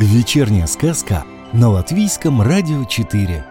Вечерняя 0.00 0.66
сказка 0.66 1.24
на 1.52 1.68
Латвийском 1.68 2.40
радио 2.40 2.86
4. 2.86 3.44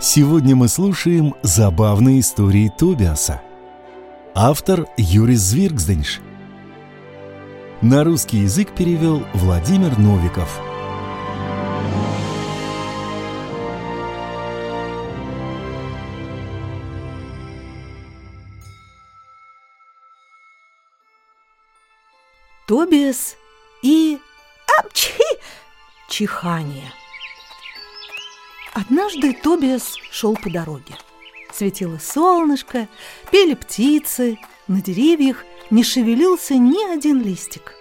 Сегодня 0.00 0.54
мы 0.54 0.68
слушаем 0.68 1.34
забавные 1.42 2.20
истории 2.20 2.70
Тобиаса. 2.78 3.42
Автор 4.32 4.86
Юрис 4.96 5.40
Звиргзденш. 5.40 6.20
На 7.82 8.04
русский 8.04 8.42
язык 8.42 8.70
перевел 8.76 9.24
Владимир 9.34 9.98
Новиков. 9.98 10.60
Тобиас 22.68 23.36
и 23.82 24.18
апчхи 24.78 25.38
чихание. 26.08 26.92
Однажды 28.74 29.32
Тобиас 29.32 29.96
шел 30.10 30.36
по 30.36 30.50
дороге. 30.50 30.96
Светило 31.52 31.98
солнышко, 31.98 32.88
пели 33.32 33.54
птицы, 33.54 34.38
на 34.68 34.80
деревьях 34.82 35.44
не 35.70 35.82
шевелился 35.82 36.54
ни 36.54 36.84
один 36.92 37.22
листик. 37.22 37.74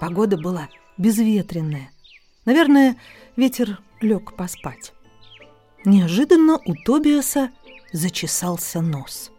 Погода 0.00 0.36
была 0.36 0.68
безветренная. 0.96 1.90
Наверное, 2.44 2.96
ветер 3.36 3.78
лег 4.00 4.34
поспать. 4.36 4.92
Неожиданно 5.84 6.58
у 6.64 6.74
Тобиаса 6.74 7.50
зачесался 7.92 8.80
нос. 8.80 9.30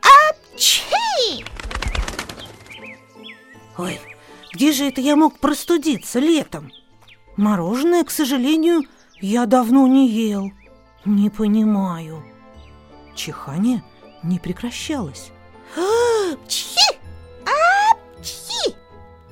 Апчхи! 0.00 1.44
Ой, 3.78 3.98
где 4.52 4.72
же 4.72 4.84
это 4.84 5.00
я 5.00 5.16
мог 5.16 5.38
простудиться 5.38 6.18
летом? 6.18 6.70
Мороженое, 7.36 8.04
к 8.04 8.10
сожалению, 8.10 8.82
я 9.20 9.46
давно 9.46 9.86
не 9.86 10.08
ел. 10.08 10.52
Не 11.04 11.30
понимаю. 11.30 12.22
Чихание 13.14 13.82
не 14.22 14.38
прекращалось. 14.38 15.32
Апчхи! 15.76 16.98
Апчхи! 17.44 18.76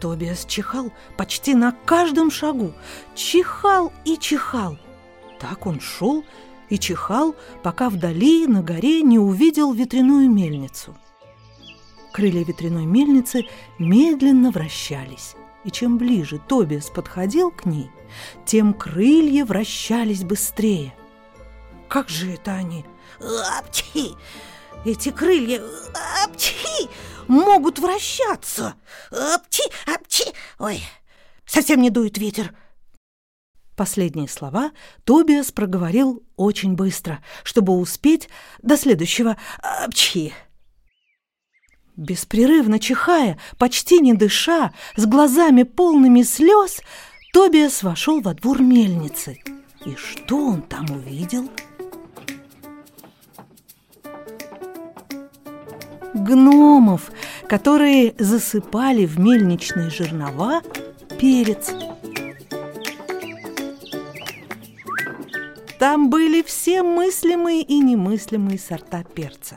Тобиас 0.00 0.46
чихал 0.46 0.90
почти 1.16 1.54
на 1.54 1.72
каждом 1.72 2.30
шагу. 2.30 2.72
Чихал 3.14 3.92
и 4.04 4.16
чихал. 4.16 4.78
Так 5.38 5.66
он 5.66 5.80
шел 5.80 6.24
и 6.70 6.78
чихал, 6.78 7.34
пока 7.62 7.90
вдали 7.90 8.46
на 8.46 8.62
горе 8.62 9.02
не 9.02 9.18
увидел 9.18 9.72
ветряную 9.72 10.30
мельницу. 10.30 10.96
Крылья 12.12 12.44
ветряной 12.44 12.86
мельницы 12.86 13.46
медленно 13.78 14.50
вращались, 14.50 15.36
и 15.64 15.70
чем 15.70 15.96
ближе 15.96 16.38
Тобиас 16.38 16.90
подходил 16.90 17.50
к 17.50 17.66
ней, 17.66 17.90
тем 18.44 18.74
крылья 18.74 19.44
вращались 19.44 20.24
быстрее. 20.24 20.92
Как 21.88 22.08
же 22.08 22.32
это 22.32 22.52
они? 22.52 22.84
Апчхи! 23.58 24.14
Эти 24.84 25.10
крылья, 25.10 25.62
апчхи, 26.24 26.88
могут 27.28 27.78
вращаться. 27.78 28.74
Апчхи, 29.10 29.70
апчхи. 29.86 30.32
Ой, 30.58 30.82
совсем 31.44 31.82
не 31.82 31.90
дует 31.90 32.16
ветер. 32.16 32.54
Последние 33.76 34.28
слова 34.28 34.72
Тобиас 35.04 35.52
проговорил 35.52 36.22
очень 36.36 36.74
быстро, 36.74 37.22
чтобы 37.44 37.78
успеть 37.78 38.28
до 38.62 38.76
следующего 38.76 39.36
апчхи. 39.58 40.32
Беспрерывно 42.00 42.78
чихая, 42.78 43.36
почти 43.58 43.98
не 43.98 44.14
дыша, 44.14 44.72
с 44.96 45.04
глазами 45.04 45.64
полными 45.64 46.22
слез, 46.22 46.80
Тобиас 47.34 47.82
вошел 47.82 48.22
во 48.22 48.32
двор 48.32 48.62
мельницы. 48.62 49.38
И 49.84 49.94
что 49.96 50.46
он 50.46 50.62
там 50.62 50.86
увидел? 50.90 51.50
Гномов, 56.14 57.12
которые 57.46 58.14
засыпали 58.18 59.04
в 59.04 59.18
мельничные 59.20 59.90
жернова 59.90 60.62
перец. 61.18 61.70
Там 65.78 66.08
были 66.08 66.40
все 66.40 66.82
мыслимые 66.82 67.60
и 67.60 67.78
немыслимые 67.78 68.58
сорта 68.58 69.04
перца. 69.04 69.56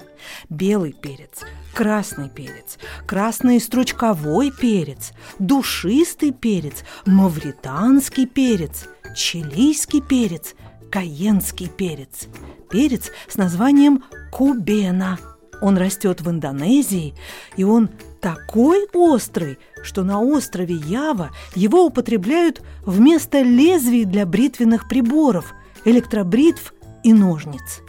Белый 0.49 0.91
перец, 0.91 1.43
красный 1.73 2.29
перец, 2.29 2.77
красный 3.05 3.59
стручковой 3.59 4.51
перец, 4.51 5.11
душистый 5.39 6.31
перец, 6.31 6.83
мавританский 7.05 8.27
перец, 8.27 8.85
чилийский 9.15 10.01
перец, 10.01 10.55
каенский 10.91 11.67
перец, 11.67 12.27
перец 12.69 13.11
с 13.27 13.35
названием 13.35 14.03
кубена. 14.31 15.19
Он 15.61 15.77
растет 15.77 16.21
в 16.21 16.29
Индонезии, 16.29 17.15
и 17.55 17.63
он 17.63 17.89
такой 18.19 18.87
острый, 18.93 19.57
что 19.81 20.03
на 20.03 20.19
острове 20.21 20.75
Ява 20.75 21.31
его 21.55 21.85
употребляют 21.85 22.61
вместо 22.85 23.41
лезвий 23.41 24.05
для 24.05 24.25
бритвенных 24.25 24.87
приборов, 24.87 25.53
электробритв 25.85 26.73
и 27.03 27.13
ножниц. 27.13 27.82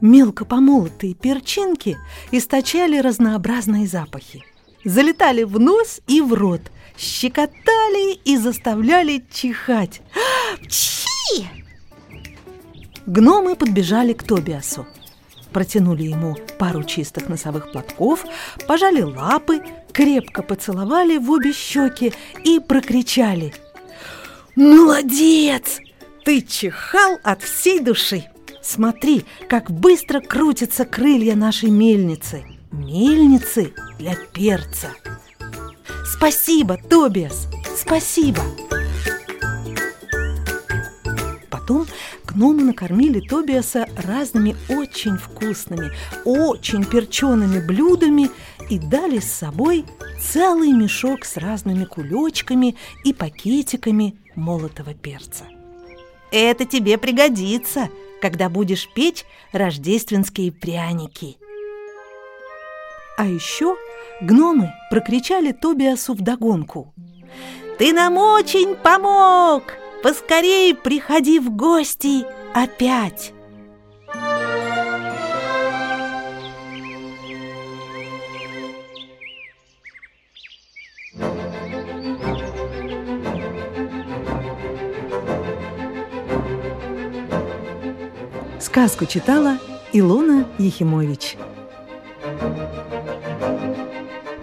Мелко 0.00 0.44
помолотые 0.44 1.14
перчинки 1.14 1.98
источали 2.30 2.98
разнообразные 2.98 3.86
запахи. 3.86 4.44
Залетали 4.84 5.42
в 5.42 5.60
нос 5.60 6.00
и 6.06 6.22
в 6.22 6.32
рот, 6.32 6.62
щекотали 6.96 8.14
и 8.24 8.36
заставляли 8.38 9.22
чихать. 9.30 10.00
Пчхи! 10.62 11.48
Гномы 13.06 13.56
подбежали 13.56 14.14
к 14.14 14.22
Тобиасу. 14.22 14.86
Протянули 15.52 16.04
ему 16.04 16.36
пару 16.58 16.84
чистых 16.84 17.28
носовых 17.28 17.72
платков, 17.72 18.24
пожали 18.66 19.02
лапы, 19.02 19.60
крепко 19.92 20.42
поцеловали 20.42 21.18
в 21.18 21.30
обе 21.30 21.52
щеки 21.52 22.12
и 22.44 22.60
прокричали. 22.60 23.52
«Молодец! 24.56 25.80
Ты 26.24 26.40
чихал 26.42 27.18
от 27.22 27.42
всей 27.42 27.80
души!» 27.80 28.30
Смотри, 28.72 29.24
как 29.48 29.68
быстро 29.68 30.20
крутятся 30.20 30.84
крылья 30.84 31.34
нашей 31.34 31.70
мельницы. 31.70 32.44
Мельницы 32.70 33.72
для 33.98 34.14
перца. 34.32 34.90
Спасибо, 36.06 36.76
Тобиас, 36.76 37.48
спасибо. 37.76 38.40
Потом 41.50 41.84
гномы 42.24 42.62
накормили 42.62 43.18
Тобиаса 43.18 43.86
разными 43.96 44.54
очень 44.68 45.18
вкусными, 45.18 45.90
очень 46.24 46.84
перчеными 46.84 47.58
блюдами 47.58 48.30
и 48.68 48.78
дали 48.78 49.18
с 49.18 49.32
собой 49.32 49.84
целый 50.22 50.70
мешок 50.70 51.24
с 51.24 51.36
разными 51.36 51.86
кулечками 51.86 52.76
и 53.02 53.12
пакетиками 53.12 54.14
молотого 54.36 54.94
перца. 54.94 55.42
«Это 56.30 56.64
тебе 56.64 56.98
пригодится», 56.98 57.88
когда 58.20 58.48
будешь 58.48 58.88
печь 58.92 59.24
рождественские 59.52 60.52
пряники. 60.52 61.36
А 63.16 63.26
еще 63.26 63.76
гномы 64.20 64.72
прокричали 64.90 65.52
Тобиасу 65.52 66.14
вдогонку. 66.14 66.94
«Ты 67.78 67.92
нам 67.92 68.16
очень 68.16 68.74
помог! 68.76 69.64
Поскорей 70.02 70.74
приходи 70.74 71.38
в 71.38 71.50
гости 71.50 72.24
опять!» 72.54 73.32
Сказку 88.70 89.04
читала 89.04 89.58
Илона 89.92 90.46
Ехимович. 90.56 91.36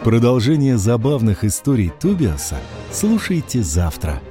Продолжение 0.04 0.78
забавных 0.78 1.46
историй 1.46 1.94
Тобиаса 1.98 2.58
слушайте 2.92 3.64
завтра. 3.64 4.22